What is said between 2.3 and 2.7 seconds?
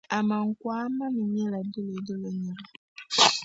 nira.